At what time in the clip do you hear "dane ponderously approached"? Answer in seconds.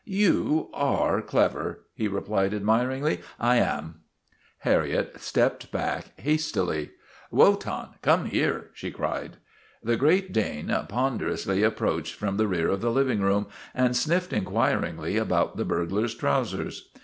10.33-12.15